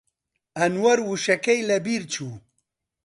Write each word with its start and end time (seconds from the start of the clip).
ئەنوەر 0.57 0.99
وشەکەی 1.09 1.59
لەبیر 1.69 2.03
چوو. 2.13 2.33